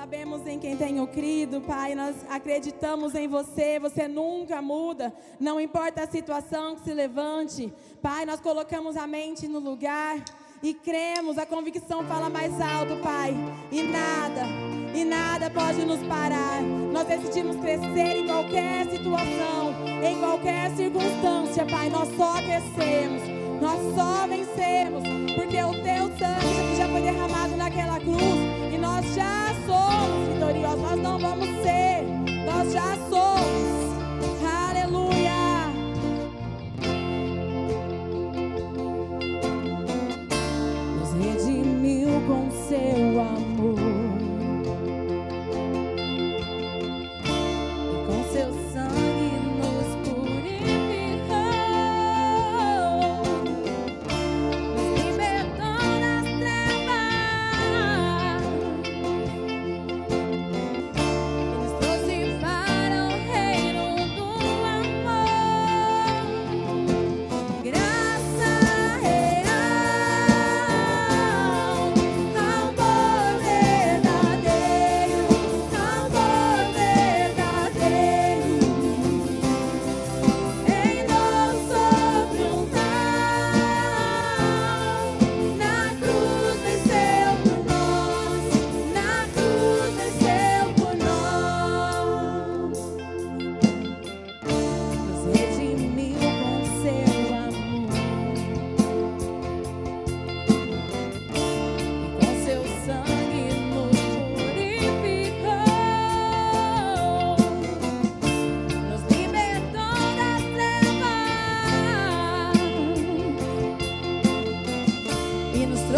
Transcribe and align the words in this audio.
sabemos 0.00 0.46
em 0.46 0.58
quem 0.58 0.78
tenho 0.78 1.06
crido, 1.06 1.60
Pai. 1.60 1.94
Nós 1.94 2.16
acreditamos 2.30 3.14
em 3.14 3.28
você. 3.28 3.78
Você 3.78 4.08
nunca 4.08 4.62
muda. 4.62 5.12
Não 5.38 5.60
importa 5.60 6.02
a 6.02 6.06
situação 6.06 6.74
que 6.74 6.84
se 6.84 6.94
levante. 6.94 7.70
Pai, 8.00 8.24
nós 8.24 8.40
colocamos 8.40 8.96
a 8.96 9.06
mente 9.06 9.46
no 9.46 9.58
lugar 9.58 10.16
e 10.62 10.72
cremos. 10.72 11.36
A 11.36 11.44
convicção 11.44 12.02
fala 12.06 12.30
mais 12.30 12.58
alto, 12.58 12.96
Pai. 13.02 13.36
E 13.70 13.82
nada, 13.82 14.46
e 14.94 15.04
nada 15.04 15.50
pode 15.50 15.84
nos 15.84 16.02
parar. 16.06 16.62
Nós 16.62 17.06
decidimos 17.06 17.56
crescer 17.56 18.16
em 18.16 18.26
qualquer 18.26 18.86
situação, 18.86 19.74
em 20.02 20.18
qualquer 20.18 20.70
circunstância, 20.76 21.66
Pai. 21.66 21.90
Nós 21.90 22.08
só 22.16 22.36
crescemos. 22.36 23.20
Nós 23.60 23.94
só 23.94 24.26
vencemos, 24.26 25.02
porque 25.36 25.62
o 25.62 25.72
teu 25.82 26.08
sangue 26.18 26.39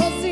você. 0.03 0.32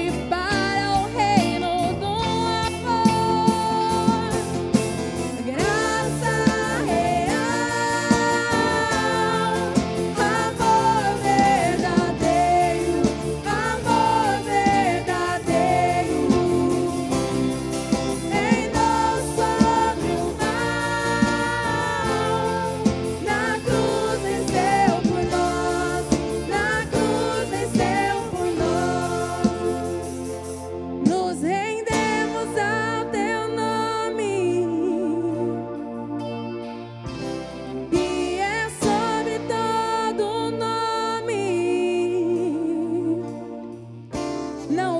não 44.71 45.00